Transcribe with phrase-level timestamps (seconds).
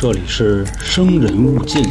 [0.00, 1.82] 这里是生人勿近。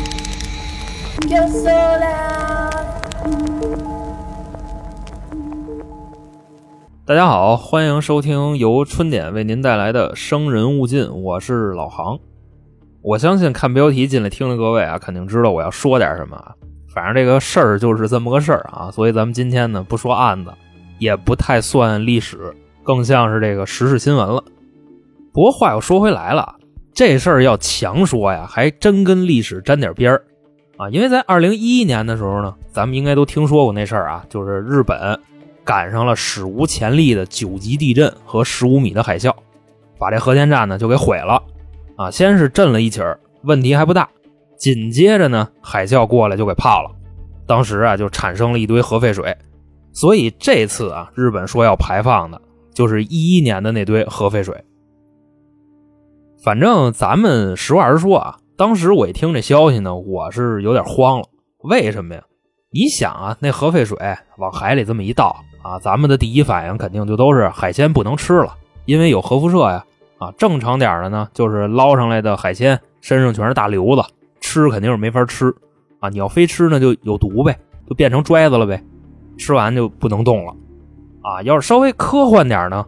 [7.06, 12.18] 大家好，欢迎收听由春点为您带来的《生人勿近》，我是老航。
[13.02, 16.56] 我相信看标题进来听的各位啊，肯定知道我要说点什么啊。
[16.88, 20.54] 反正这个事儿就是这么个事儿啊，所以咱们今天呢不说案子，
[20.98, 24.42] 也不太算历史，更像是这个时事新闻了。
[25.34, 26.56] 不过话又说回来了，
[26.98, 30.24] 这事儿要强说呀，还真跟历史沾点边儿
[30.78, 30.90] 啊。
[30.90, 35.20] 因为在二零一一年的时候呢，咱们应该都听说过那事儿啊，就是日本
[35.64, 39.32] 赶上了史无前例的九级地震和十五米的海啸，
[40.00, 41.40] 把这核电站呢就给毁了
[41.98, 42.10] 啊。
[42.10, 44.10] 先是震了一起儿，问题还不大，
[44.58, 46.90] 紧接着呢海啸过来就给泡了，
[47.46, 49.38] 当时啊就产生了一堆核废水，
[49.94, 52.42] 所以这次啊日本说要排放的
[52.74, 54.56] 就是一一年的那堆核废水。
[56.44, 61.26] 反正咱们实话实说啊，当时我一听这消息呢，我是有点慌了。
[61.64, 62.22] 为什么呀？
[62.72, 63.98] 你想啊，那核废水
[64.38, 69.84] 往海里这么一倒啊，咱们的第一反应肯定就都是海鲜不能吃了，因为有核辐射呀。
[70.20, 74.04] 啊，正常点的呢，就是捞上来的海鲜身上全是大瘤子，
[74.40, 75.54] 吃肯定是没法吃
[76.00, 76.10] 啊。
[76.10, 77.56] 你要非吃呢，就有毒呗，
[77.88, 78.84] 就变成拽子了呗，
[79.38, 80.56] 吃完就不能动了
[81.22, 81.42] 啊。
[81.44, 82.84] 要是稍微科幻点呢，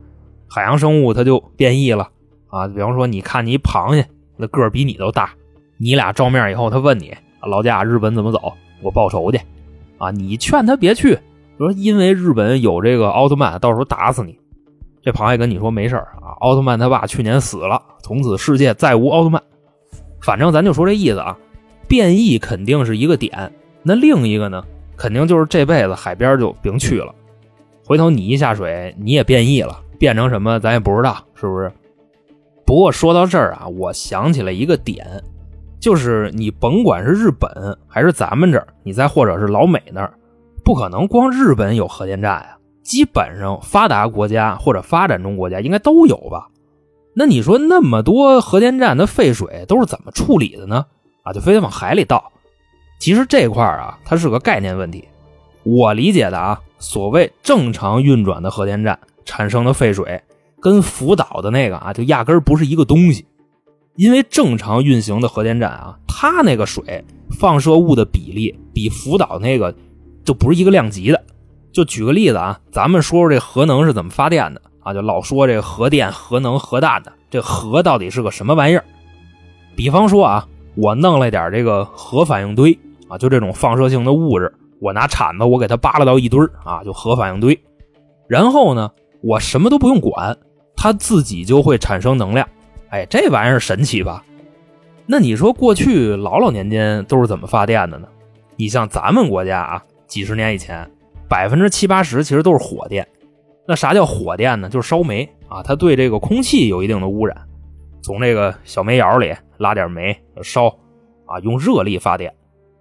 [0.49, 2.09] 海洋生物它就变异了。
[2.49, 4.05] 啊，比方说，你看你一螃蟹，
[4.37, 5.31] 那个比你都大，
[5.77, 9.39] 你俩照面以后，他问你老家日本怎么走，我报仇去，
[9.97, 11.17] 啊，你劝他别去，
[11.57, 14.37] 说因为日本有这个奥特曼，到时候打死你。
[15.01, 19.41] 这螃蟹跟你说没事啊，奥特曼他爸去年死了，从此世界再无奥特曼。
[20.21, 21.37] 反正咱就说这意思啊，
[21.87, 24.61] 变异肯定是一个点，那另一个呢，
[24.97, 27.15] 肯定就是这辈子海边就甭去了。
[27.85, 31.71] 回头你一下水，你也变异了，变成什么咱也不知道，是不是？
[32.69, 35.03] 不过说到这儿啊，我想起了一个点，
[35.79, 37.49] 就是你甭管是日本
[37.87, 40.13] 还是咱们这儿，你再或者是老美那儿，
[40.63, 42.55] 不可能光日本有核电站呀。
[42.83, 46.47] 基本上发达国家或者发展中国家应该都有吧？
[47.15, 50.85] 那你说那么多核电站的废水都是怎么处理的呢？
[51.23, 52.31] 啊，就非得往海里倒？
[52.99, 55.07] 其实这块儿啊，它是个概念问题。
[55.63, 60.21] 我理解的啊，所谓正常运转的核电站产生的废水。
[60.61, 63.25] 跟福岛的那个啊，就压根儿不是一个东西，
[63.95, 69.73] 因为正常运行的核电站啊，它那个水放射物的比例比福岛那个
[70.23, 71.23] 就不是一个量级的。
[71.71, 78.83] 就举个例子啊，咱们说说这核能是怎么发电的啊，就老说这核电、核能、核弹的，这核到底是个什么玩意儿？
[79.75, 82.77] 比方说啊，我弄了点这个核反应堆
[83.07, 87.57] 啊，就这种放射性的物质，我拿铲子我给它扒拉到一堆啊，就核反应堆，
[88.27, 88.91] 然后呢，
[89.21, 90.35] 我什么都不用管。
[90.81, 92.47] 它自己就会产生能量，
[92.87, 94.23] 哎，这玩意儿神奇吧？
[95.05, 98.07] 那你说过去老老年间都是怎么发电的呢？
[98.55, 100.89] 你像咱们国家啊，几十年以前，
[101.27, 103.05] 百分之七八十其实都是火电。
[103.67, 104.69] 那啥叫火电呢？
[104.69, 107.37] 就是烧煤啊，它对这个空气有一定的污染。
[108.01, 110.67] 从这个小煤窑里拉点煤烧，
[111.25, 112.33] 啊，用热力发电。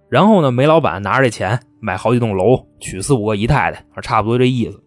[0.07, 4.81] 然后呢，煤老板拿着这钱买好几栋楼，娶四五个姨太太，差不多这意思。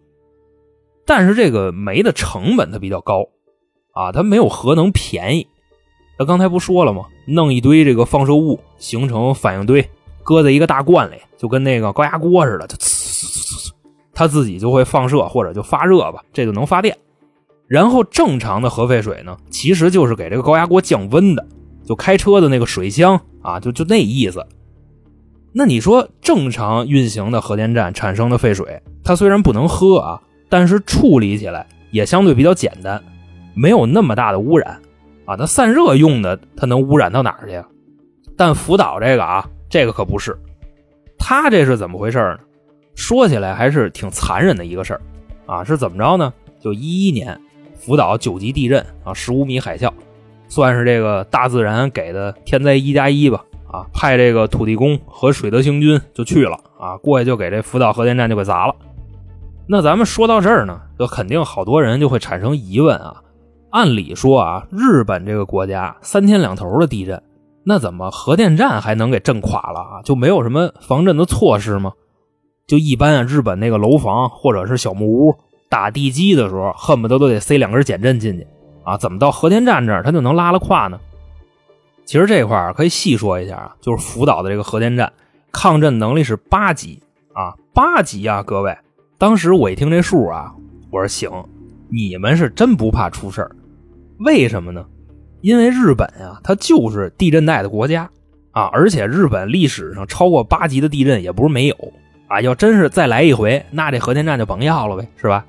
[1.05, 3.27] 但是这个煤的成本它比较高，
[3.91, 5.47] 啊，它没有核能便宜。
[6.17, 7.05] 那刚才不说了吗？
[7.25, 9.89] 弄一堆这个放射物形成反应堆，
[10.23, 13.71] 搁在一个大罐里，就跟那个高压锅似的，就呲呲呲，
[14.13, 16.97] 它自己就会放射或者就发热吧，这就能发电。
[17.67, 21.45] 然后正常的核废水呢，其实就是给这个高压锅降温的，
[21.83, 24.45] 就开车的那个水箱啊，就就那意思。
[25.51, 30.21] 那你说正常运行的核电站产生的废水，它虽然不能喝啊。
[30.53, 33.03] 但是处理起来也相对比较简单，
[33.55, 34.79] 没有那么大的污染，
[35.25, 37.59] 啊，它散热用的，它能污染到哪儿去？
[38.37, 40.37] 但福岛这个啊，这个可不是，
[41.17, 42.37] 它这是怎么回事呢？
[42.93, 45.01] 说起来还是挺残忍的一个事儿，
[45.47, 46.31] 啊，是怎么着呢？
[46.61, 47.35] 就一一年
[47.75, 49.91] 福岛九级地震啊，十五米海啸，
[50.47, 58.75] 算是这个大自然给的天灾一加一吧，啊，派这个土地公和水德星君就去了，啊，过去就给这福岛核电站就给砸了。
[59.65, 63.15] 那咱们说到这儿呢，就肯定好多人就会产生疑问啊。
[63.71, 67.21] 按理说啊，日本这个国家三天两头的地震，
[67.63, 70.01] 那怎么核电站还能给震垮了啊？
[70.03, 71.93] 就没有什么防震的措施吗？
[72.67, 75.35] 就一般啊，日本那个楼房或者是小木屋
[75.69, 78.45] 打地基的时候，恨不得都得塞两根减震进去
[78.83, 78.97] 啊。
[78.97, 80.99] 怎么到核电站这儿它就能拉了胯呢？
[82.05, 85.11] 其实这块儿可以细说一下啊，就是福岛的这个核电站
[85.51, 87.01] 抗震能力是八级
[87.33, 88.77] 啊，八级啊，各位。
[89.17, 90.53] 当时我一听这数啊，
[90.91, 91.29] 我说行，
[91.89, 93.55] 你们是真不怕出事儿？
[94.19, 94.85] 为什么呢？
[95.41, 98.09] 因为日本啊，它就是地震带的国家
[98.51, 101.75] 啊，而且日本历史上超过八级的地震也不是没有
[102.27, 102.39] 啊。
[102.41, 105.45] 要真是再来一回，那这核电站就甭要了呗，是吧？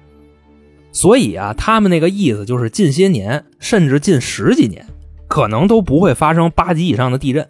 [0.93, 4.87] 所以啊，他们那个意思就是近些年，甚至近十几年，
[5.27, 7.47] 可能都不会发生八级以上的地震。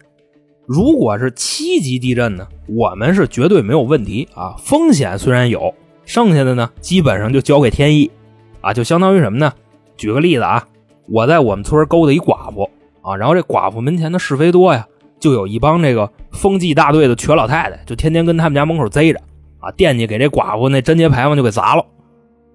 [0.67, 4.55] 如果是七级地震呢，我们是绝对没有问题啊。
[4.57, 5.73] 风险虽然有，
[6.05, 8.09] 剩下的呢，基本上就交给天意
[8.61, 9.51] 啊，就相当于什么呢？
[9.97, 10.67] 举个例子啊，
[11.07, 12.69] 我在我们村勾搭一寡妇
[13.01, 14.87] 啊，然后这寡妇门前的是非多呀，
[15.19, 19.19] 就有一帮这个风纪大队的瘸老太太，就天天跟他们家门口贼着
[19.59, 21.85] 啊，惦记给这寡妇那贞节牌坊就给砸了。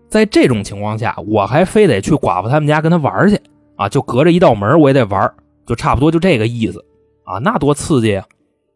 [0.09, 3.39] 在这种情况下，我还非得去寡妇他们家跟他玩去
[3.77, 5.33] 啊，就隔着一道门我也得玩，
[5.67, 6.85] 就差不多就这个意思
[7.25, 8.25] 啊，那多刺激啊！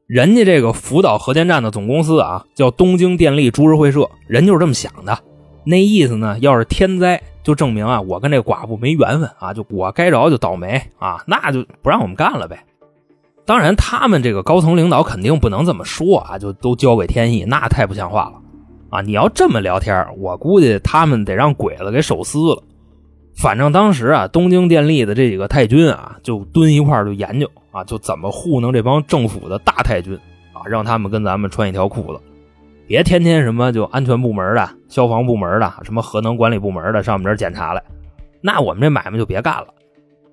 [0.07, 5.19] 人家这个福岛核电站的总公司啊，叫东京电力株式会社，人就是这么想的。
[5.65, 12.63] 那意思呢，要是天灾，就证明啊，我跟这寡妇没缘分啊，就我该着就倒霉啊，那就不让我们干了呗。
[13.47, 18.35] 当然，他们这个高层领导肯定不能这么说啊，就都交给天意，那太不像话了。
[18.91, 22.63] 啊，你要这么聊天，我估计他们得让鬼子给手撕了。
[23.35, 30.15] 反正当时啊，东京电力的这几个太君啊，就蹲一块就研究啊，就怎么糊弄这帮政府的大太君
[30.53, 32.21] 啊，让他们跟咱们穿一条裤子，
[32.87, 37.83] 别天天什么就安全部门的、消防部门的、什么核能管理部门的上我们这检查来，
[38.41, 39.67] 那我们这买卖就别干了。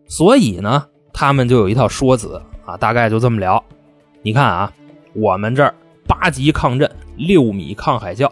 [0.06, 3.64] 所以呢，他们就有一套说辞啊，大概就这么聊。
[4.22, 4.72] 你看啊，
[5.16, 5.74] 我们这儿
[6.08, 6.88] 八级抗震，
[7.18, 8.30] 六米抗海啸。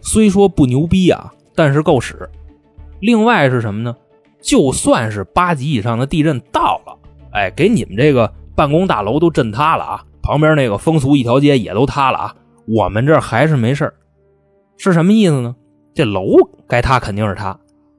[0.00, 2.30] 虽说不牛逼啊，但是够使。
[3.00, 3.96] 另外是什么呢？
[4.40, 6.96] 就算是八级以上的地震到了，
[7.32, 12.34] 哎，给你们这个办公大楼都震塌了啊，旁边那个风俗一条街也都塌了啊，
[12.66, 13.92] 我们这还是没事
[14.76, 15.54] 是什么意思呢？
[15.94, 16.36] 这楼
[16.68, 17.58] 该塌肯定是塌，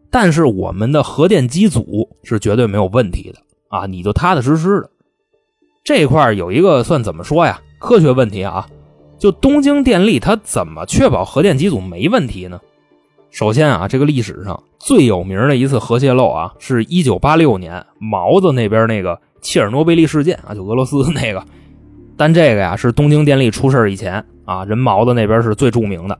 [0.09, 4.89] 但是我们的核电机组是绝对没有问题的啊，你就踏踏实实的。
[5.83, 7.61] 这块有一个算怎么说呀？
[7.79, 8.67] 科学问题啊。
[9.17, 12.59] 就东京电力，它怎么确保核电机组没问题呢？
[13.31, 21.45] 首先啊，这个历史上最有名的一次核泄漏啊，是一九八六年毛子那边那个切尔诺贝利事件啊，就俄罗斯那个。
[22.17, 26.17] 但这个呀，是东京电力出事以前啊，人毛子那边是最著名的。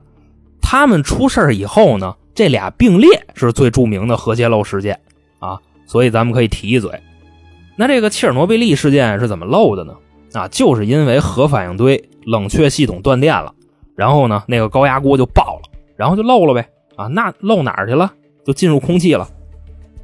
[0.62, 5.00] 他们出事以后呢，这俩并列是最著名的核泄漏事件
[5.40, 6.90] 啊，所以咱们可以提一嘴。
[7.76, 9.94] 那这个切尔诺贝利事件是怎么漏的呢？
[10.32, 13.52] 啊，就是因为核反应堆冷却系统断电了，
[13.96, 16.68] 然后呢，那个高压锅就爆了，然后就漏了呗。
[16.94, 18.12] 啊，那漏哪儿去了？
[18.44, 19.28] 就进入空气了。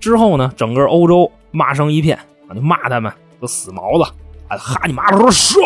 [0.00, 2.18] 之后呢，整个欧洲骂声一片，
[2.54, 4.10] 就骂他们，就死毛子，
[4.49, 5.62] 啊，哈你妈的说，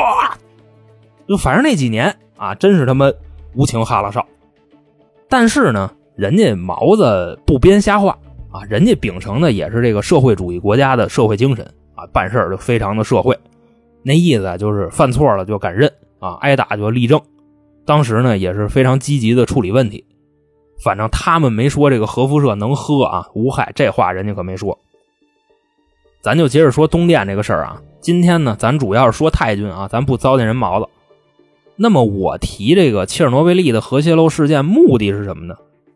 [1.28, 3.10] 就反正那几年啊，真是他妈
[3.54, 4.26] 无情哈拉少。
[5.28, 8.16] 但是呢，人家毛子不编瞎话
[8.50, 13.36] 啊，人家秉承的也是这个社会主义国家的社会精神啊，办事就非常的社会。
[14.02, 17.20] 那意思啊，就是犯错了就敢认啊，挨打就立正。
[17.84, 20.04] 当时呢也是非常积极的处理问题。
[20.84, 24.78] 反正他们没说这个核辐射能喝啊，无害，这话人家可没说。
[26.26, 27.80] 咱就接着说东电这个事儿啊。
[28.00, 30.88] 今天呢，咱主要是说太君啊，咱不糟践人毛子。
[31.76, 35.54] 那么我提这个切尔诺贝利的核泄漏事件，目的是什么呢？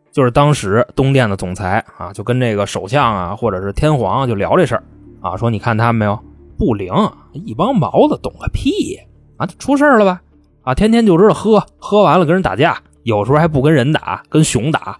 [0.09, 4.83] 就是当时东电的总裁啊，就跟这个首相啊，或者是天皇就聊这事儿
[5.19, 6.17] 啊，说你看他们没有。
[6.57, 6.93] 不灵，
[7.33, 8.97] 一帮毛子懂个屁
[9.35, 9.45] 啊！
[9.59, 10.21] 出事了吧？
[10.63, 14.97] 啊，天天就知道喝，喝完了跟人打架，有时候还不跟人打，跟熊打，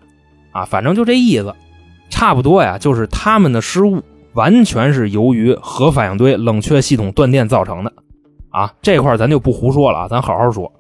[0.52, 1.56] 啊，反正就这意思。
[2.10, 7.94] 差不多呀，就是他们的失误完全是由于核反应堆冷却系统断电造成的。
[8.50, 10.72] 啊，这块咱就不胡说了啊，咱好好说。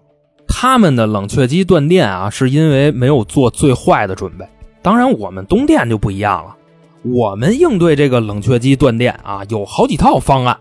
[0.48, 4.46] 他们的冷却机断电啊，是因为没有做最坏的准备。
[4.81, 6.55] 当然，我们东电就不一样了，
[7.03, 10.58] 我们应对这个冷却机断电啊，有好几套方案。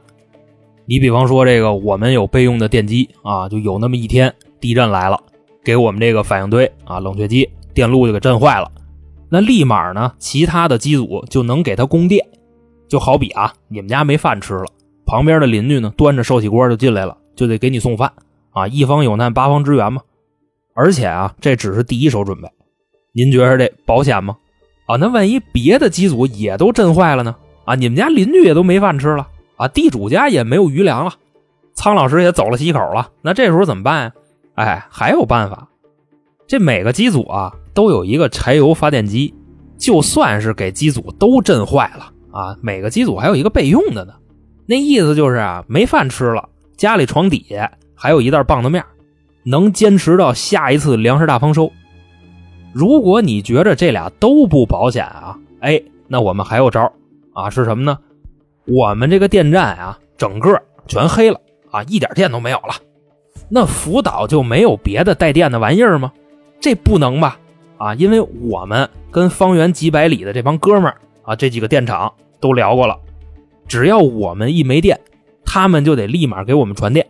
[0.87, 5.19] 你比方说这个，我们有备用的电机啊，就有那么一天地震来了，
[5.65, 8.71] 给我们这个反应堆啊冷却机电路就给震坏了，
[9.29, 12.25] 那立马呢，其他的机组就能给它供电。
[12.91, 14.67] 就好比啊，你们家没饭吃了，
[15.07, 18.13] 旁边的邻居呢端着寿喜锅就进来了，就得给你送饭
[18.51, 20.03] 啊，一方有难八方支援嘛。
[20.75, 22.51] 而且啊，这只是第一手准备，
[23.13, 24.37] 您觉得这保险吗？
[24.87, 27.37] 啊，那万一别的机组也都震坏了呢？
[27.65, 29.29] 啊，你们家邻居也都没饭吃了。
[29.55, 31.13] 啊，地主家也没有余粮了，
[31.75, 34.13] 苍老师也走了西口了，那这时候怎么办呀？
[34.55, 35.69] 哎，还有办法，
[36.49, 39.33] 这每个机组啊都有一个柴油发电机，
[39.79, 44.15] 就算是给机组都震坏了啊，每个机组还有一个备用的呢。
[44.67, 48.85] 那意思就是啊，没饭吃了，家里床底下还有一袋棒子面，
[49.45, 51.73] 能坚持到下一次粮食大丰收。
[52.73, 56.93] 如果你觉着这俩都不保险啊，哎，那我们还有招
[57.35, 57.99] 啊，是什么呢？
[58.67, 60.57] 我们这个电站啊，整个
[60.87, 62.75] 全黑了啊，一点电都没有了。
[63.49, 66.13] 那福岛就没有别的带电的玩意儿吗？
[66.61, 67.39] 这不能吧？
[67.79, 72.99] 啊，因为我们跟方圆几百里的这帮哥们儿啊，这几个电厂都聊过了，
[73.69, 74.99] 只要我们一没电，
[75.45, 77.07] 他们就得立马给我们传电。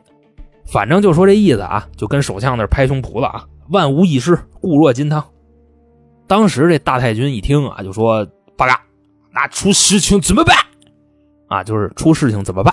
[0.66, 5.24] 反正就说这意思啊，就跟首相那拍胸脯子啊，万无一失，固若金汤。
[6.28, 8.24] 当时这大太君一听啊，就说
[8.56, 8.80] ：“八嘎，
[9.32, 10.56] 那出事情怎么办？
[11.48, 12.72] 啊，就是出事情怎么办？”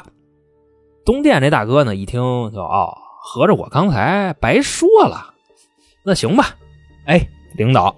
[1.04, 5.34] 东电这大哥呢，一听就哦，合着我刚才白说了，
[6.04, 6.56] 那行吧。
[7.06, 7.28] 哎，
[7.58, 7.96] 领导，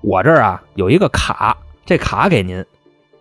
[0.00, 2.64] 我这儿啊有一个卡，这卡给您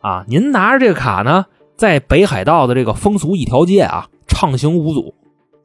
[0.01, 5.15] 啊，您拿着这个卡呢，在北海道的这个风俗一条街啊畅行无阻。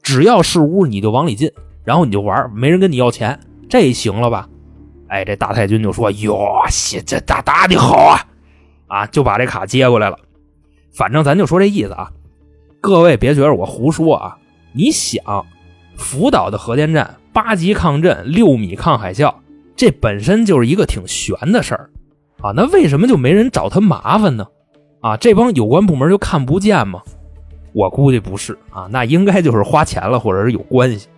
[0.02, 1.52] 只要是屋，你就往里进，
[1.84, 3.38] 然后你就玩，没人跟你要钱，
[3.68, 4.48] 这行了吧？
[5.08, 8.24] 哎，这大太君就说：“哟，西，这大大的好啊！”
[8.88, 10.18] 啊，就把这卡接过来了。
[10.92, 12.10] 反正咱就说这意思啊，
[12.80, 14.38] 各位别觉得我胡说啊。
[14.72, 15.46] 你想，
[15.96, 19.34] 福岛的核电站八级抗震、六米抗海啸，
[19.76, 21.90] 这本身就是一个挺悬的事儿
[22.40, 22.52] 啊。
[22.54, 24.46] 那为什么就没人找他麻烦呢？
[25.00, 27.00] 啊，这帮有关部门就看不见吗？
[27.72, 31.08] 我估计不是啊，那应该就是花钱了，或者是有关系。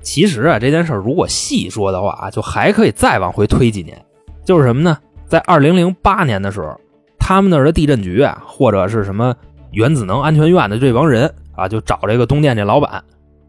[0.00, 4.00] 其实啊，这件事如果细说的话啊，就还可以再往回推几年，
[4.44, 4.96] 就是什么呢？
[5.26, 6.78] 在二零零八年的时候，
[7.18, 9.34] 他们那儿的地震局啊，或者是什么
[9.72, 13.02] 原子能安全院的这帮人啊，就找这个东电这老板，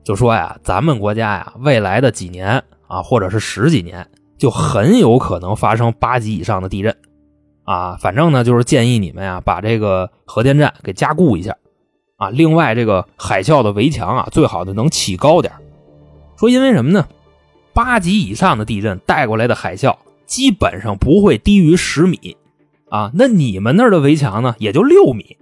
[0.04, 4.06] 就说呀，咱们国家呀，未来的几年啊，或者是十几年，
[4.39, 6.98] 就很有可能发生八级以上的地震
[7.65, 7.96] 啊。
[7.98, 11.55] 反正呢，就是建议你们呀，把这个核电站给加固一下。
[12.17, 15.53] 啊，另外这个海啸的围墙啊，最好的能起高点
[16.38, 17.08] 说因为什么呢？
[17.72, 22.36] 八级以上的地震带过来的海啸基本上不会低于十米
[22.89, 23.12] 啊。
[23.13, 25.38] 那你们那儿的围墙呢，也就六米。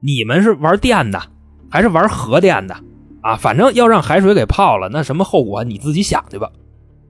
[0.00, 1.20] 你们是玩电的
[1.68, 2.76] 还是玩核电的
[3.22, 3.34] 啊？
[3.34, 6.48] 反正要让海水给泡了，那什么后果你自己想去吧。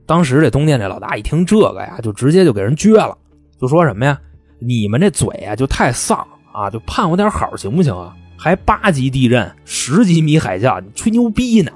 [0.06, 3.16] 当时这东电这老大一听这个呀，就直接就给人撅了，
[3.60, 4.18] 就说什么呀？
[4.58, 8.14] 你们这嘴啊就太丧啊，就盼我点好行不行啊？
[8.36, 11.70] 还八级地震，十几米海啸，你吹牛逼呢？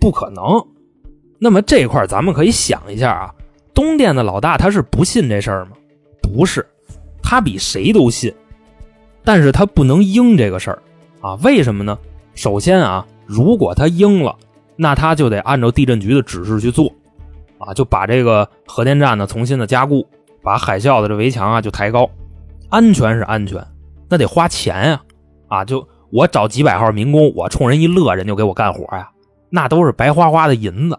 [0.00, 0.44] 不可能。
[1.38, 3.34] 那么这块咱们可以想一下啊，
[3.72, 5.72] 东电的老大他是不信这事儿吗？
[6.20, 6.66] 不是，
[7.22, 8.34] 他比谁都信，
[9.22, 10.82] 但是他不能应这个事儿
[11.20, 11.34] 啊？
[11.44, 11.96] 为什么呢？
[12.34, 14.36] 首先啊，如果他应了，
[14.74, 16.92] 那他就得按照地震局的指示去做
[17.58, 20.06] 啊，就把这个核电站呢重新的加固，
[20.42, 22.08] 把海啸的这围墙啊就抬高，
[22.68, 23.64] 安全是安全，
[24.08, 25.02] 那得花钱呀，
[25.48, 25.86] 啊就。
[26.10, 29.10] 我找几百号民工，我冲人一乐，人就给我干活呀，
[29.50, 30.98] 那都是白花花的银子。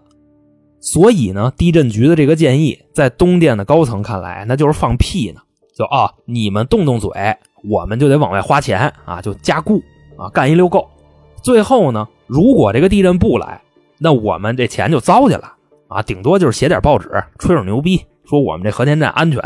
[0.79, 5.41] 所以呢，地震局的这个建议，在东电的高层看来，那就是放屁呢。
[5.75, 7.09] 就啊，你们动动嘴，
[7.67, 9.81] 我们就得往外花钱啊，就加固
[10.15, 10.87] 啊，干一溜够。
[11.41, 13.59] 最后呢，如果这个地震不来，
[13.97, 15.53] 那我们这钱就糟去了
[15.89, 19.43] 啊，顶多就是写点报纸，吹会牛逼，说我们这核电站安全。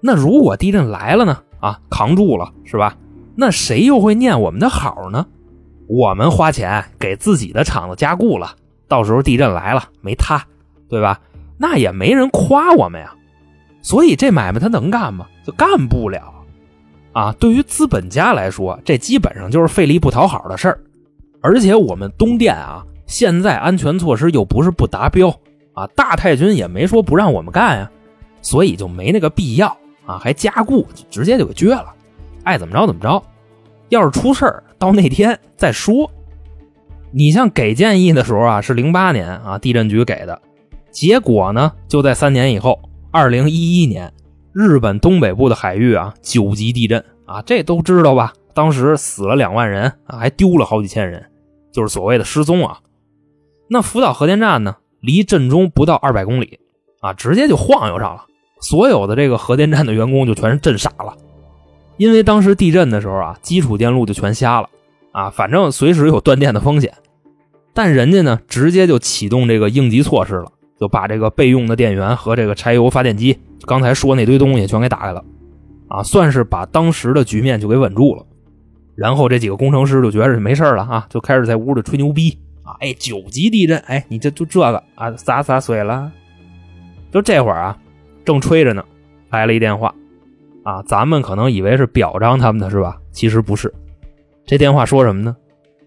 [0.00, 1.42] 那如果地震来了呢？
[1.60, 2.96] 啊，扛住了是吧？
[3.34, 5.26] 那谁又会念我们的好呢？
[5.88, 8.54] 我们花钱给自己的厂子加固了，
[8.88, 10.44] 到时候地震来了没塌，
[10.88, 11.20] 对吧？
[11.58, 13.14] 那也没人夸我们呀。
[13.82, 15.26] 所以这买卖他能干吗？
[15.44, 16.32] 就干不了
[17.12, 17.34] 啊！
[17.38, 20.80] 对于资本家来说，这基本上就是费力不讨好的事儿。
[21.40, 25.34] 而且我们东电啊，现在安全措施又不是不达标
[25.76, 27.90] 啊，大太君也没说不让我们干呀，
[28.40, 29.68] 所以就没那个必要
[30.06, 31.94] 啊，还加固，直接就给撅了。
[32.44, 33.22] 爱怎么着怎么着，
[33.90, 36.10] 要是出事儿，到那天再说。
[37.12, 40.40] 你像给建议的时候啊，是零八年啊，地震局给的，
[40.90, 42.80] 结果呢，就在三年以后，
[43.10, 44.12] 二零一一年，
[44.52, 48.32] 日本东北部的海域啊，九级地震啊，这都知道吧？
[48.54, 51.26] 当时死了两万人啊，还丢了好几千人，
[51.70, 52.78] 就是所谓的失踪啊。
[53.68, 56.58] 那福岛核电站呢，离震中不到二百公里
[57.00, 58.24] 啊，直接就晃悠上了，
[58.60, 61.16] 所有的这个核电站的员工就全震傻了。
[61.96, 64.68] 因为当时地震的时候啊，基础电路就全瞎了，
[65.12, 66.92] 啊，反正随时有断电的风险。
[67.72, 75.24] 但人家呢，直接就启动这个应急措施了，就把这个备用的电源和这个柴油发电机，刚才说那堆东西全给打开了，
[75.88, 78.24] 啊，算是把当时的局面就给稳住了。
[78.94, 86.12] 然后这几个工程师就觉得没事了啊，就开始在屋里吹牛逼啊，哎，九级地震，哎，你这就这个啊，洒洒水了。
[87.12, 87.78] 就这会儿啊，
[88.24, 88.84] 正吹着呢，
[89.30, 89.94] 来了一电话。
[90.64, 92.98] 啊，咱们可能以为是表彰他们的是吧？
[93.12, 93.72] 其实不是。
[94.44, 95.36] 这电话说什么呢？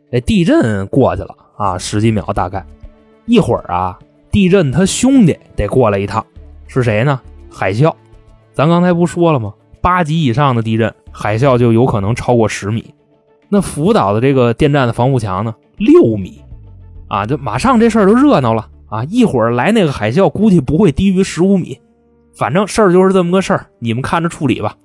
[0.10, 2.66] 这地震过去了啊，十几秒大概。
[3.26, 4.00] 一会儿啊，
[4.32, 6.26] 地震他兄弟得过来一趟，
[6.66, 7.22] 是谁呢？
[7.52, 7.94] 海啸。
[8.54, 9.54] 咱刚才不说了吗？
[9.82, 12.94] 八级以上的地震，海啸就有可能超过十米。
[13.50, 16.42] 那福岛的这个电站的防护墙呢，六米
[17.10, 19.04] 啊，就马上这事儿就热闹了啊！
[19.06, 21.80] 一会儿来那个海啸，估计不会低于十五米。
[22.34, 24.78] 反正事儿就是这么个事儿，你们看着处理吧。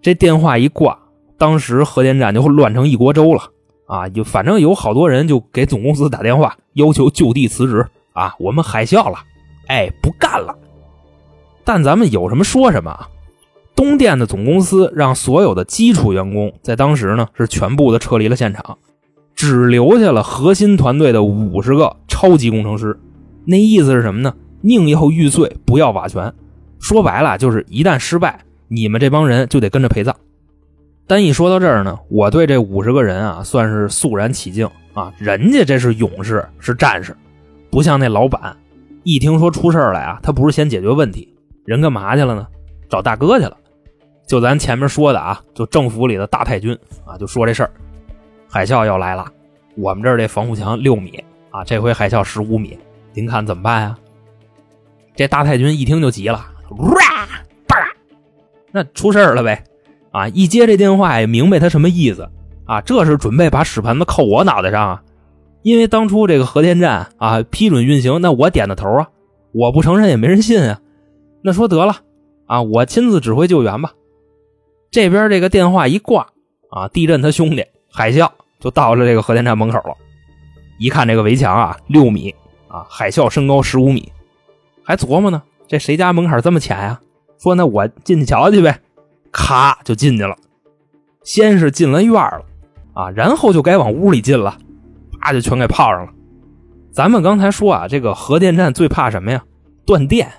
[0.00, 0.98] 这电话一挂，
[1.36, 3.42] 当时核电站就乱成一锅粥了
[3.86, 4.08] 啊！
[4.08, 8.34] 就反正有好多人就给总公司打电话，要求就地辞职啊！
[8.38, 9.18] 我们海啸了，
[9.66, 10.56] 哎，不干了。
[11.64, 13.08] 但咱们有什么说什么啊！
[13.74, 18.78] 东电的总公司让所有的基础员工在当时呢是全部的撤离了现场，
[19.42, 22.96] 只留下了核心团队的五十个超级工程师。
[23.44, 24.32] 那意思是什么呢？
[24.60, 26.32] 宁要玉碎，不要瓦全。
[26.78, 30.14] 说白了就是一旦失败，你们这帮人就得跟着陪葬。
[31.08, 37.12] 单一说到这儿呢，我对这五十个人啊算是肃然起敬啊，人家这是勇士，是战士，
[37.68, 38.56] 不像那老板，
[39.02, 41.34] 一听说出事儿来啊，他不是先解决问题，
[41.64, 42.46] 人干嘛去了呢？
[42.88, 43.56] 找大哥去了。
[44.24, 47.72] 就咱前面说的啊，就政府里的大太君啊，就说这事儿，
[48.54, 49.32] 海啸要来了，
[49.78, 52.78] 我们这儿这防护墙六米啊，这回海啸十五米，
[53.14, 53.98] 您看怎么办呀？
[55.16, 56.44] 这大太君一听就急了，
[58.70, 59.64] 那出事儿了呗！
[60.10, 62.28] 啊，一接这电话也明白他什么意思
[62.66, 65.02] 啊，这是准备把屎盆子扣我脑袋上啊！
[65.62, 69.08] 因为当初这个核电站啊批准运行，那我点的头啊，
[69.52, 70.78] 我不承认也没人信啊。
[71.42, 71.96] 那说得了
[72.44, 73.94] 啊，我亲自指挥救援吧。
[74.90, 76.26] 这边这个电话一挂
[76.70, 78.30] 啊，地震他兄弟海啸
[78.62, 79.94] 就到了这个核电站门口了。
[80.78, 82.34] 一看这个围墙啊，六米
[82.68, 84.10] 啊，海啸身高十五米，
[84.84, 87.00] 还琢磨呢，这谁家门槛这么浅呀？
[87.38, 88.80] 说那我进去瞧去呗，
[89.32, 90.36] 咔就进去了。
[91.24, 92.42] 先是进了院了
[92.94, 94.56] 啊，然后就该往屋里进了，
[95.20, 96.12] 啪就全给泡上了。
[96.92, 99.42] 咱们刚才说啊，这个核电站最怕什么呀？
[99.84, 100.30] 断电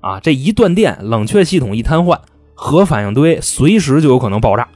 [0.00, 2.18] 啊，这一断电，冷却系统一瘫痪。
[2.54, 4.66] 核反应堆随时就有可能爆炸，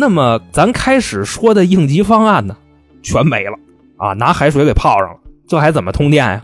[0.00, 2.56] 那么咱开始说的应急方案呢，
[3.02, 3.58] 全没了
[3.96, 4.12] 啊！
[4.12, 5.16] 拿海水给泡上了，
[5.48, 6.40] 这还怎么通电呀？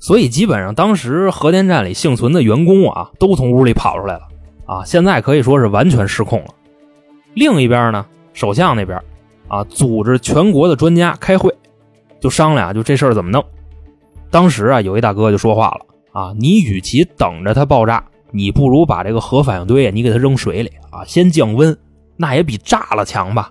[0.00, 4.22] 所以基本上当时核电站里幸存的员工啊，都从屋里跑出来了
[4.66, 4.84] 啊！
[4.84, 6.48] 现在可以说是完全失控了。
[7.34, 9.00] 另一边呢，首相那边
[9.46, 11.54] 啊，组织全国的专家开会，
[12.18, 13.44] 就商量就这事儿怎么弄。
[14.32, 18.04] 当时啊，有一大哥就说话了啊，你与其等着它爆炸。
[18.32, 21.78] 你不如把这个核反应堆你给它扔水里啊，先降温，
[22.16, 23.50] 那也比炸了强吧？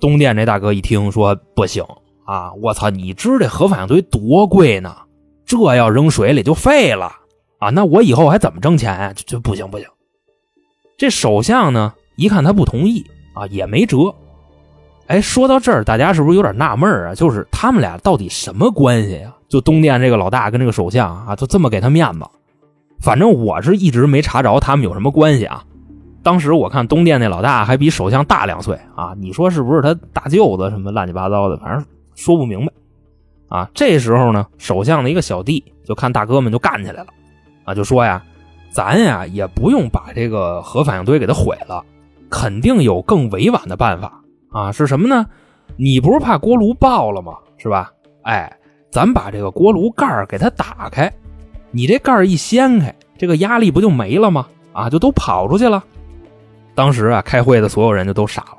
[0.00, 1.84] 东电这大哥一听说不行
[2.24, 2.90] 啊，我操！
[2.90, 4.96] 你知这核反应堆多贵呢？
[5.44, 7.12] 这要扔水里就废了
[7.58, 7.70] 啊！
[7.70, 9.12] 那我以后还怎么挣钱呀？
[9.14, 9.86] 这不行不行！
[10.96, 13.04] 这首相呢，一看他不同意
[13.34, 14.14] 啊，也没辙。
[15.08, 17.14] 哎，说到这儿，大家是不是有点纳闷啊？
[17.14, 19.34] 就是他们俩到底什么关系呀？
[19.48, 22.26] 就东电这个老大跟这个首相啊，就这么给他面子。
[23.00, 25.64] 反正我是一直没查着他们有什么关系啊。
[26.22, 31.56] 当时我看东电那老大还比首相大两岁啊，你说是不是他大舅子什么乱七八糟的？
[31.56, 32.72] 反正说不明白
[33.48, 33.68] 啊。
[33.74, 37.08] 这时候呢，首相的一个小弟就看大哥们就干起来了
[37.64, 38.22] 啊，就说呀
[38.70, 41.84] ：“咱呀也不用把这个核反应堆给它毁了，
[42.30, 44.70] 肯定有更委婉的办法啊。
[44.70, 45.26] 是什么呢？
[45.76, 47.32] 你不是怕锅炉爆了吗？
[47.56, 47.90] 是吧？
[48.22, 48.52] 哎，
[48.90, 51.12] 咱把这个锅炉盖给它打开。”
[51.74, 54.46] 你这盖一掀开，这个压力不就没了吗？
[54.72, 55.82] 啊，就都跑出去了。
[56.74, 58.58] 当时啊，开会的所有人就都傻了。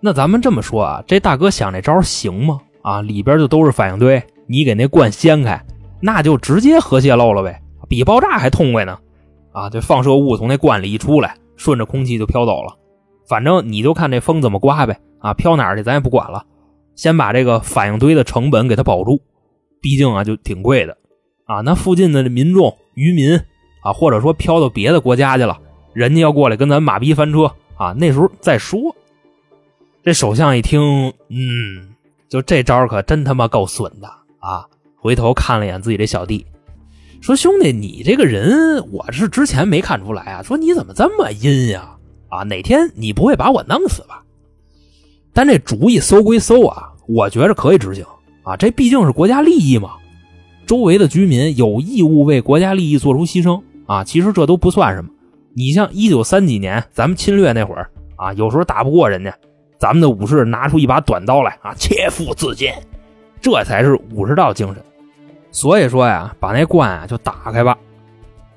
[0.00, 2.60] 那咱们这么说啊，这大哥想这招行吗？
[2.82, 5.60] 啊，里边就都是反应堆，你给那罐掀开，
[6.00, 8.98] 那就直接核泄漏了呗，比爆炸还痛快呢。
[9.52, 12.76] 啊，这放射物从那罐里一出来，顺着空气就飘走了。
[13.28, 14.98] 反正你就看这风怎么刮呗。
[15.18, 16.44] 啊，飘哪儿去咱也不管了，
[16.94, 19.20] 先把这个反应堆的成本给它保住，
[19.80, 20.96] 毕竟啊就挺贵的。
[21.44, 23.34] 啊，那附近的民众、渔民
[23.82, 25.58] 啊，或者说飘到别的国家去了，
[25.98, 28.94] 人家要过来跟咱马逼翻车啊，那时候再说。
[30.04, 30.80] 这首相一听，
[31.28, 31.88] 嗯，
[32.28, 34.06] 就这招可真他妈够损的
[34.38, 34.64] 啊！
[34.94, 36.46] 回头看了一眼自己这小弟，
[37.20, 40.40] 说：“兄弟，你这个人，我是之前没看出来啊。
[40.40, 41.96] 说你怎么这么阴呀？
[42.28, 44.22] 啊，哪天你不会把我弄死吧？
[45.32, 48.04] 但这主意馊归馊啊，我觉着可以执行
[48.44, 49.94] 啊，这毕竟是国家利益嘛。”
[50.64, 54.04] 周围的居民有义务为国家利益做出牺牲啊！
[54.04, 55.10] 其实这都不算什么。
[55.54, 59.34] 你像一九三几年咱们侵略那会儿啊，有时候打不过人家，
[59.78, 62.72] 咱们的武士拿出一把短刀来啊，切腹自尽，
[63.40, 64.82] 这才是武士道精神。
[65.50, 67.76] 所以说呀，把那罐啊就打开吧。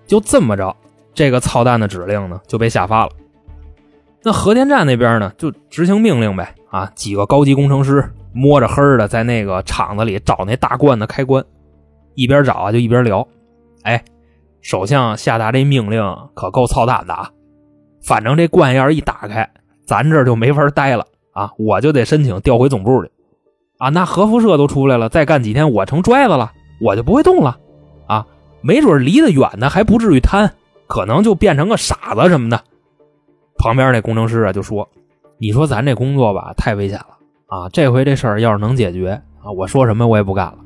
[0.06, 0.76] 就这么着，
[1.14, 3.12] 这个操蛋的指令呢就被下发了。
[4.24, 6.92] 那核电站那边呢就执行命令呗啊！
[6.94, 11.44] 几个高级工程师摸着黑的在那个厂子里找那大罐的开关。
[12.14, 13.28] 一边找啊，就一边聊。
[13.84, 14.04] 哎，
[14.62, 17.30] 首相下达这命令可够操蛋的啊！
[18.04, 19.50] 反正这罐要是一打开，
[19.86, 23.12] 咱这就没法待了啊，我就得申请调回总部去。
[23.78, 27.58] 啊，那核辐射都出来了，再干几天我成拽子了，我就不会动了。
[28.08, 28.26] 啊，
[28.62, 30.54] 没准离得远的还不至于瘫，
[30.88, 32.64] 可能就变成个傻子什么的。
[33.58, 34.88] 旁边那工程师啊就说
[35.40, 37.70] ：“你说咱这工作吧，太危险了啊！
[37.70, 40.58] 这回这事儿要是能解决啊，我说什么我也不干了。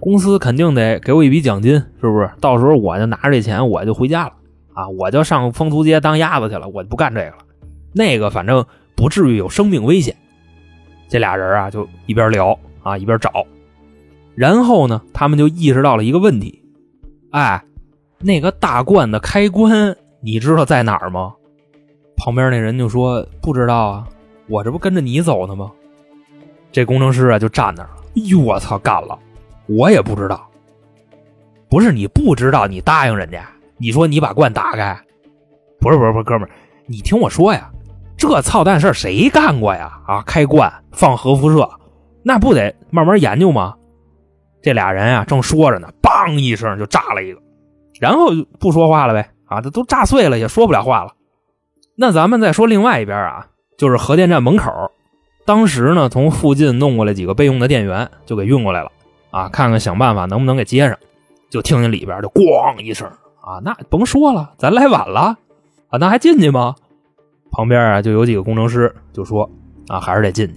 [0.00, 2.30] 公司肯定得给我一笔奖金，是不是？
[2.40, 4.32] 到时候我就拿着这钱，我就回家了
[4.74, 4.88] 啊！
[4.88, 7.38] 我就上风俗街当鸭子去了，我就不干这个了。
[7.92, 10.14] 那个反正不至于有生命危险。”
[11.08, 13.46] 这俩人啊，就一边聊啊一边找，
[14.34, 16.62] 然后呢，他们就意识到了一个问题，
[17.30, 17.64] 哎，
[18.20, 21.32] 那个大罐的开关，你知道在哪儿吗？
[22.18, 24.08] 旁边那人就说不知道啊，
[24.48, 25.72] 我这不跟着你走呢吗？
[26.70, 29.18] 这工程师啊就站那儿，哎呦我操，干了，
[29.68, 30.48] 我也不知道。
[31.68, 34.98] 不是你不知道，你答应人家，你说你把罐打开，
[35.78, 36.50] 不是不是不是，哥们儿，
[36.86, 37.70] 你听我说呀。
[38.16, 39.92] 这操蛋事儿谁干过呀？
[40.06, 41.70] 啊，开罐放核辐射，
[42.24, 43.74] 那不得慢慢研究吗？
[44.60, 47.40] 这俩人啊，正说着呢，梆一声就炸了一个，
[48.00, 49.30] 然后不说话了呗。
[49.44, 51.12] 啊，这都炸碎了，也说不了话了。
[51.96, 53.46] 那咱们再说另外一边啊，
[53.78, 54.72] 就是核电站门口，
[55.46, 58.90] 当时呢，从附近弄过来几个备用的电源，就给运过来了。
[59.38, 60.98] 啊，看看想办法能不能给接上。
[61.48, 63.06] 就听见里边就咣一声，
[63.40, 65.38] 啊，那甭说了，咱来晚了。
[65.88, 66.74] 啊，那还进去吗？
[67.50, 69.48] 旁边啊，就有几个工程师就说
[69.88, 70.54] ：“啊，还是得进去，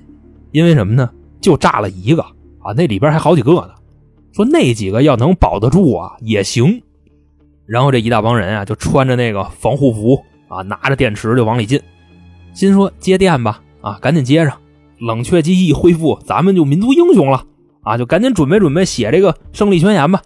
[0.52, 1.10] 因为什么呢？
[1.39, 2.22] 就炸了一个
[2.60, 3.70] 啊，那里边还好几个呢。
[4.34, 6.82] 说那几个要能保得住啊，也行。
[7.65, 11.80] 然后这一大帮人啊，就穿着那个防护服啊，拿着电池就往里进，
[12.54, 14.58] 心说接电吧，啊，赶紧接上。
[15.00, 17.46] 冷却机一恢复，咱们就民族英雄了
[17.84, 20.22] 啊，就赶紧准备准备写这个胜利宣言吧。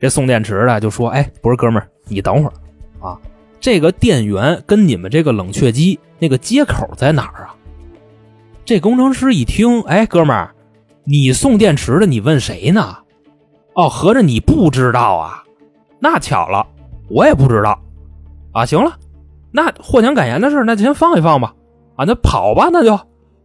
[0.00, 2.52] 这送电池的就说：哎，不是哥们儿，你等会儿
[3.06, 3.18] 啊。”
[3.60, 7.54] 这个电源跟你们这个冷却机那个接口在哪儿啊？
[8.66, 10.54] 这工程师一听，哎，哥们儿，
[11.04, 12.98] 你送电池的，你问谁呢？
[13.72, 15.42] 哦，合着你不知道啊？
[15.98, 16.66] 那巧了，
[17.08, 17.78] 我也不知道。
[18.52, 18.98] 啊，行了，
[19.50, 21.54] 那获奖感言的事那就先放一放吧。
[21.96, 22.98] 啊，那跑吧，那就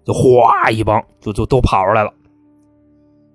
[0.03, 2.11] 就哗一帮就就都跑出来了。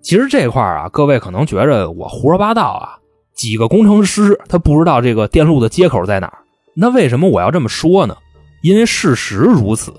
[0.05, 2.99] 其实这块啊，各位可能觉着我胡说八道啊，
[3.35, 6.39] 几个工程师他不知道这个电路的接口在哪儿。
[6.75, 8.15] 那为什么我要这么说呢？
[8.61, 9.95] 因为事实如此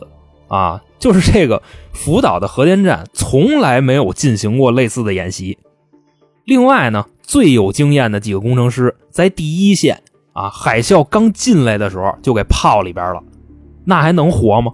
[0.48, 5.58] 啊，就是这个福岛的核电站从来没有进行过类似的演习。
[6.46, 13.24] 另外呢，最有经验的几个工程师在第一线啊，海啸刚进来的时候就给泡里边了，
[13.84, 14.72] 那还能活吗？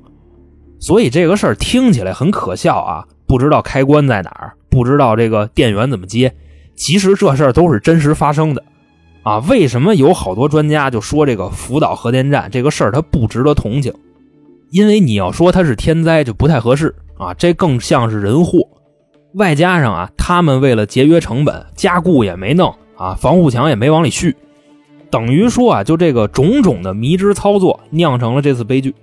[0.78, 6.34] 所以这个事儿听起来很可笑啊，不知道开关在哪儿，不知道这个电源怎么接，
[6.76, 8.62] 其实这事儿都是真实发生的。
[9.24, 13.94] 啊，为什么有好多专家就说这个福岛核电站这个事儿它不值得同情？
[14.70, 18.68] 因为你要说它是天灾就不太合适啊，这更像是人祸。
[19.36, 24.36] 外加上啊，他们为了节约成本，加固也没弄啊，防护墙也没往里续，
[25.10, 28.94] 等于说啊，就这个种种的迷之操作酿成了这次悲剧。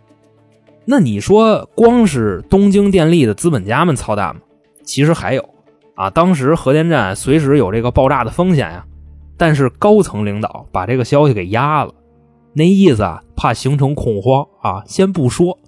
[0.90, 4.40] 那你说光是东京电力的资本家们操蛋吗？
[4.82, 5.46] 其实还有
[5.94, 8.86] 啊，当时核电站随时有这个爆炸的风险呀。
[9.36, 11.92] 但是高层领导把这个消息给压了，
[12.54, 15.58] 那意思啊，怕形成恐慌啊，先不说。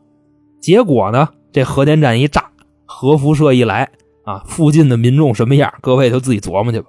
[0.59, 2.47] 结果呢，这核电站一炸，
[2.87, 3.91] 核辐射一来
[4.25, 6.87] 啊，附近的民众什么样，各位就自己琢磨去吧。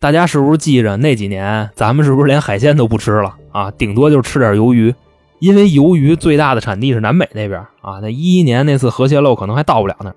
[0.00, 3.70] 大家是不是记着那几年，咱们是不是连海鲜都不吃了啊？
[3.70, 4.92] 顶多就吃点鱿鱼，
[5.42, 7.98] 因为鱿鱼最大的产地是南美那边啊。
[8.00, 10.14] 那一一年那次核泄漏可能还到不了那儿。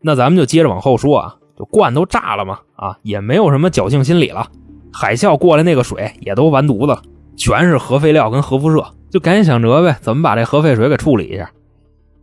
[0.00, 4.48] 那咱们就接着往后说啊，就罐都炸了嘛啊，也没有什么侥幸心理了。
[4.90, 7.02] 海啸过来，那个水也都完犊子了，
[7.36, 11.50] 全是核废料跟核辐射，就赶紧想辙呗，怎么把这核废水给处理一下？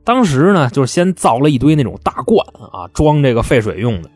[0.03, 4.09] 当时呢，就是先造了一堆那种大罐啊，装这个废水用的。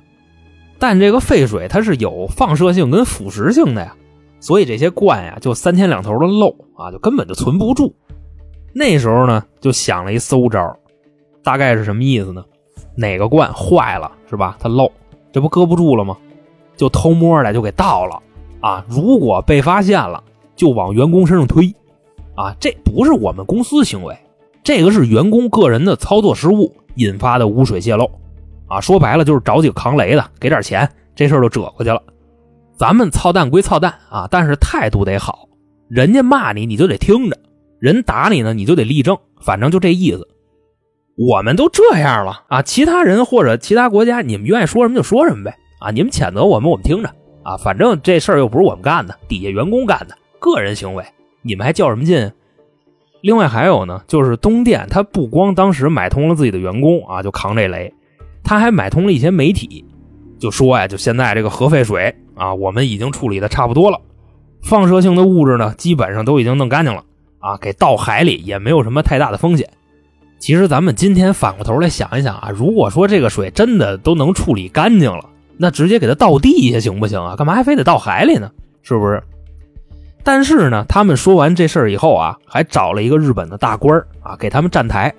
[0.79, 3.95] 但这个废水它是有放射性跟腐蚀性的呀，
[4.39, 7.93] 所以这些罐呀就三天两头的漏啊，就根本就存不住。
[8.73, 10.77] 那时候呢，就想了一馊招，
[11.43, 12.43] 大概是什么意思呢？
[12.95, 14.57] 哪个罐坏了是吧？
[14.59, 14.91] 它漏，
[15.31, 16.17] 这不搁不住了吗？
[16.77, 18.21] 就偷摸的就给倒了。
[18.61, 20.23] 啊，如果被发现了，
[20.55, 21.73] 就往员工身上推，
[22.35, 24.17] 啊，这不是我们公司行为，
[24.63, 28.09] 这个是员工个人的操作失误引发的污水泄漏，
[28.67, 32.01] 啊，说白了就是找几个扛雷的，给点钱，这事儿就遮过去了。
[32.79, 35.49] 咱们操蛋归操蛋啊，但是态度得好，
[35.89, 37.37] 人家骂你你就得听着，
[37.77, 40.25] 人打你呢你就得立正，反正就这意思。
[41.17, 47.13] 我们都这样了啊，其他人或者其他国家，你们愿意说什么就说什么呗，啊，你们谴责我们，我们听着。
[47.43, 51.03] 啊，反正这事儿又不是我们干的，底下员工干的，个人行为，
[51.41, 52.31] 你们还较什么劲？
[53.19, 57.93] 另外还有呢，就是东电，他不光当时买通了自己的员工啊，就扛这雷，
[58.41, 59.83] 他还买通了一些媒体，
[60.39, 64.01] 就说呀，就现在这个核废水啊，我们已经处理的差不多了，
[64.63, 67.03] 放射性的物质呢，基本上都已经弄干净了
[67.39, 69.69] 啊，给倒海里也没有什么太大的风险。
[70.39, 75.25] 其实咱们今天反过头来想一想啊，如果说这个水真的都能处理干净了，
[75.57, 77.35] 那直接给它倒地下行不行啊？
[77.35, 78.49] 干嘛还非得倒海里呢？
[78.81, 79.21] 是不是？
[80.23, 85.13] 但是呢，他们说完这事儿以后啊，还找了一个日本的大官啊，给他们站台，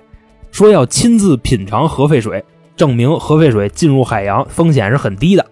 [0.51, 2.43] 说要亲自品尝核废水，
[2.75, 5.45] 证明核废水进入海洋风险是很低的，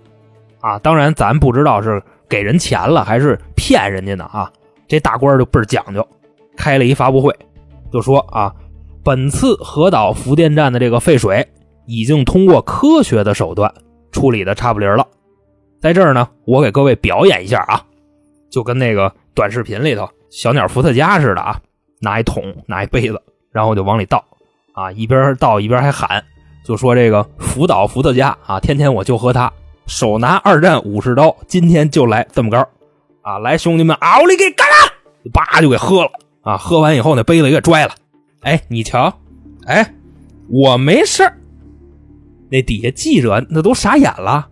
[0.62, 4.52] 啊，当然咱不知道是给人钱了还是骗人家呢啊。
[4.88, 6.08] 这大官就倍儿讲究，
[6.58, 7.36] 开了一发布会，
[7.91, 8.54] 就说啊，
[9.04, 11.48] 本次核岛福电站的这个废水
[11.86, 13.74] 已经通过科学的手段
[14.12, 15.06] 处理的差不离了，
[15.80, 17.84] 在这儿呢，我给各位表演一下啊，
[18.50, 19.13] 就跟那个。
[19.36, 21.62] 短视频里头，小鸟伏特加似的啊，
[22.02, 23.22] 拿一桶，拿一杯子，
[23.54, 24.22] 然后就往里倒，
[24.74, 26.22] 啊，一边倒一边还喊，
[26.65, 29.50] 就说这个福岛伏特加啊，天天我就喝它，
[29.89, 32.65] 手拿二战武士刀，今天就来这么高，
[33.23, 34.93] 啊，来兄弟们，奥利给干了，
[35.34, 36.12] 叭就给喝了，
[36.43, 37.93] 啊，喝完以后那杯子也给拽了，
[38.41, 39.12] 哎，你瞧，
[39.65, 39.93] 哎，
[40.47, 41.30] 我没事
[42.49, 44.47] 那底下记者那都傻眼了，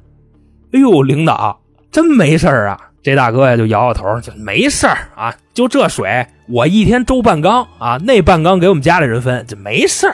[0.74, 2.82] 哎呦，领导真没事啊。
[3.04, 10.12] 这大哥呀，就摇摇头，就没事啊，就这水，我一天周半缸啊，那半缸给我们家里人分，就没事。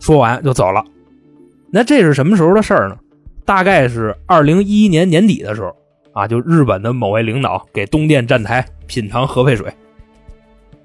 [0.00, 0.84] 说完就走了。
[1.70, 2.96] 那这是什么时候的事儿呢？
[3.44, 5.74] 大概是二零一一年年底的时候
[6.12, 9.72] 啊，就日本的某位领导给东电站台品尝核废水。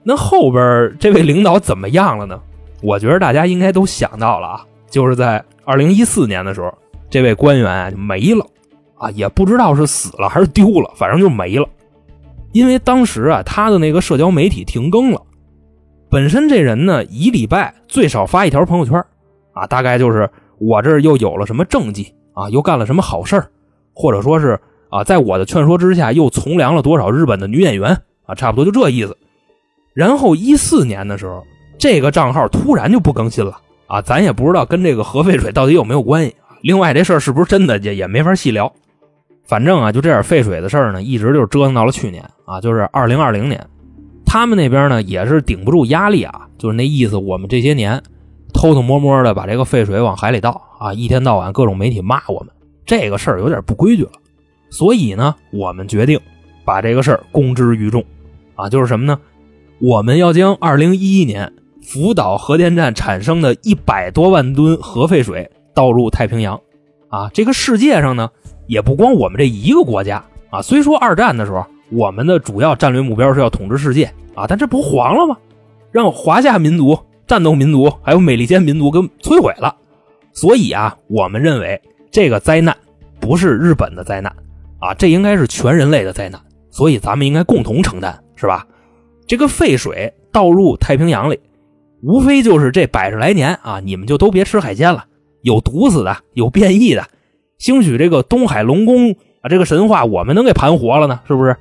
[0.03, 2.39] 那后边这位领导怎么样了呢？
[2.81, 6.73] 我觉得大家应该都想到了啊，就是在二零一四年的时候，
[7.09, 8.45] 这位官员啊就没了。
[8.97, 11.65] 啊，也不知道是死了还是丢了，反正就没了。
[12.51, 15.21] 因为当时啊，他的那个社交媒体停更了。
[16.09, 19.01] 本身这人呢，一礼拜最少发一条朋友圈，
[19.53, 23.49] 啊，大概就是我这又有了什么政绩啊，又干了什么好事儿
[23.93, 29.17] 或者说是啊，在我的劝说之下又从良了多少日本的女演员啊，差不多就这意思。
[29.93, 31.43] 然后一四年的时候，
[31.77, 36.35] 这个账号突然就不更新了啊，咱也不知道跟这个核废水到底有没有关系。
[36.61, 38.71] 另外这事儿是不是真的也也没法细聊。
[39.45, 43.65] 反正啊，就这点废水的事儿呢，一直就折腾到了去年啊，就是二零二零年，
[44.25, 48.01] 他们那边呢也是顶不住压力啊，就是那意思，我们这些年
[48.53, 52.49] 偷偷摸摸的把这个废水往海里倒啊，一天到晚各种媒体骂我们，
[52.85, 54.11] 这个事儿有点不规矩了，
[54.69, 56.19] 所以呢，我们决定
[56.65, 58.03] 把这个事儿公之于众
[58.55, 59.19] 啊，就是什么呢？
[59.79, 66.59] 我们要将二零一一年福岛核电站产生的一百多万吨核废水倒入太平洋
[67.09, 68.29] 啊，这个世界上呢。
[68.67, 75.35] 也不光我们这一个国家啊，虽说二战的时候我们的主要战略目标是要统治世界啊，但这不黄了吗？
[75.91, 76.95] 让华夏民族、
[77.29, 79.73] 战斗民族还有美利坚民族给摧毁了。
[80.33, 81.79] 所以啊，我们认为
[82.11, 82.75] 这个灾难
[83.19, 84.35] 不是日本的灾难
[84.79, 86.41] 啊，这应该是全人类的灾难。
[86.71, 88.65] 所以咱们应该共同承担，是吧？
[89.27, 91.39] 这个废水倒入太平洋里，
[92.01, 95.05] 无非就是这百十来年啊，你们就都别吃海鲜了，
[95.43, 97.05] 有毒死的，有变异的。
[97.59, 99.11] 兴许这个东海龙宫
[99.41, 101.55] 啊，这个神话我们能给盘活了呢，是不是？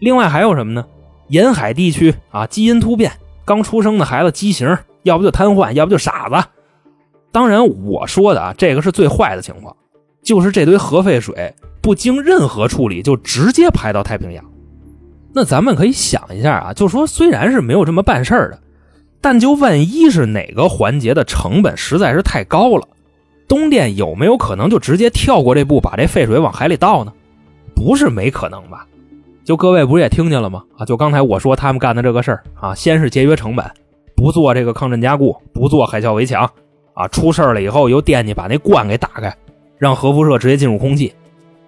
[0.00, 0.86] 另外还有什么呢？
[1.28, 3.12] 沿海地区啊，基因突变，
[3.44, 6.48] 刚出生的孩子畸形，要不就瘫痪，要不就傻子。
[7.30, 9.74] 当然，我说的啊，这个是最坏的情况，
[10.22, 14.44] 就是这堆核废水不经任何处理就直接排到太平洋。
[15.32, 18.58] 那咱们可以想一下啊，就说虽然是没有这么办事儿的，
[19.20, 22.86] 但就万一是哪个环节的成本实在是太高了。
[23.48, 27.12] 东电有没有可能就直接跳过这步，把这废水往海里倒呢？
[27.74, 28.86] 不是没可能吧？
[29.44, 30.62] 就各位不是也听见了吗？
[30.78, 33.68] 啊，就刚才我说他们干的这个事儿啊，先是节约成本，
[34.14, 36.48] 不做这个抗震加固，不做海啸围墙，
[36.94, 39.34] 啊，出事了以后又惦记把那罐给打开，
[39.78, 41.12] 让核辐射直接进入空气，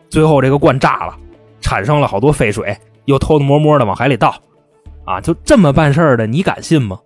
[0.08, 1.16] 最后这个罐炸了，
[1.60, 4.34] 产生了好多废水，又偷偷摸摸的往海里倒，
[5.04, 6.98] 啊，就这么办事的，你敢信吗？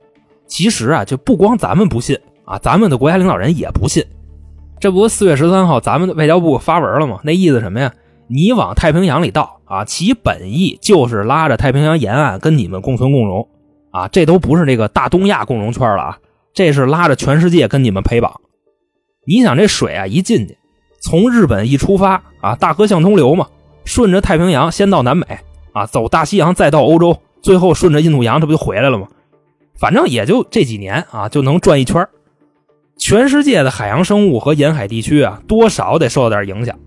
[0.46, 4.04] 其实啊，就不光咱们不信啊，咱们的国家领导人也不信。
[4.78, 7.20] 这不四月十三号，咱们的外交部发文了吗？
[7.22, 7.92] 那意思什么呀？
[8.26, 13.46] 你往太平洋里倒啊，其本意就是拉着太平洋沿岸跟你们共存共荣
[13.90, 16.18] 啊，这都不是那个大东亚共荣圈了啊，
[16.52, 18.40] 这是拉着全世界跟你们陪绑。
[19.26, 20.56] 你想这水啊，一进去，
[21.02, 23.48] 从日本一出发啊，大河向东流嘛，
[23.84, 25.26] 顺着太平洋先到南美
[25.72, 29.08] 啊，走大西洋再到欧洲，最后顺着印度洋，这不就回来了吗？
[29.78, 32.06] 反正也就这几年啊，就能转一圈
[32.98, 36.78] 全世界的海洋生物和沿海地区啊，多少得受到点影响。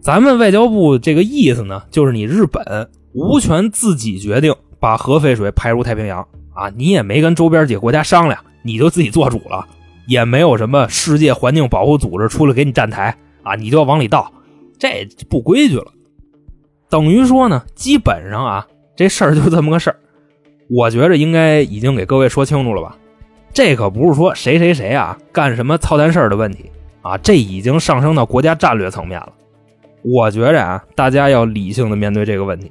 [0.00, 9.66] 咱们外交部这个意思呢，就是你日本无权自己决定把核废水排入太平洋啊，你也没跟周边几个国家商量，你就自己做主了，
[10.06, 14.32] 也没有什么世界环境保护组织出来给你站台啊，你就要往里倒，
[14.78, 15.86] 这不规矩了。
[16.90, 19.96] 等于说呢，基本上啊，这事儿就这么个事儿。
[20.70, 22.96] 我觉着应该已经给各位说清楚了吧？
[23.52, 26.70] 这可不是说谁谁谁啊干什么操蛋事儿的问题
[27.02, 29.32] 啊，这已经上升到国家战略层面了。
[30.02, 32.70] 我觉着啊，大家要理性的面对这个问题，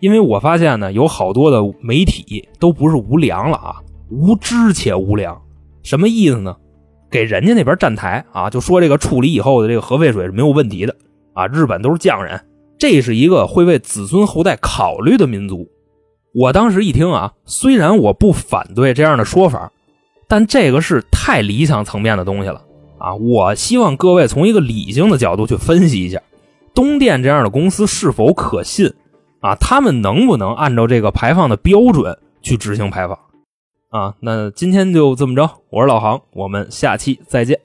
[0.00, 3.76] 因为我发现呢，有好多的媒体都不是无良了啊，
[4.10, 5.40] 无知且无良。
[5.82, 6.56] 什么意思呢？
[7.10, 10.94] 给人家那边站台啊，就说这个处理以后的这个核废水是没有问题的
[11.32, 12.40] 啊，日本都是匠人。
[12.78, 15.68] 这是一个会为子孙后代考虑的民族。
[16.34, 19.72] 我当时一听啊，虽然我不反对这样的说法，
[20.28, 22.62] 但这个是太理想层面的东西了
[22.98, 23.14] 啊！
[23.14, 26.20] 我希望各位从一个理性的角度去分析一下，
[26.74, 28.92] 东电这样的公司是否可信
[29.40, 29.54] 啊？
[29.56, 33.18] 他们能不能按照这个排放的标准去执行排放
[33.90, 34.14] 啊？
[34.20, 37.60] 那今天就这么着，我是老航，我们下期再见。